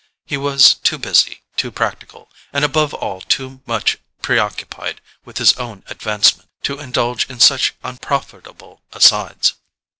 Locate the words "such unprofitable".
7.39-8.81